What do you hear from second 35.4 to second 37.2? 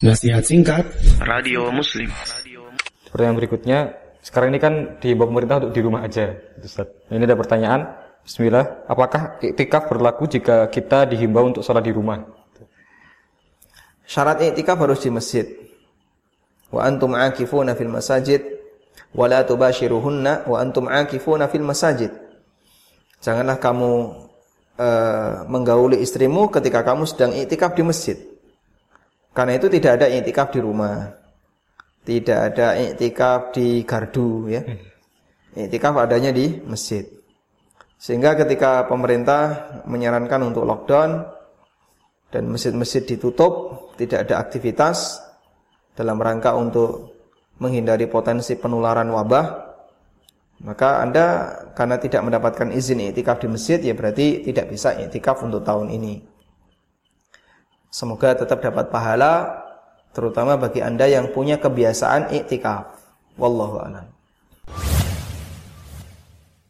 Iktikaf adanya di masjid.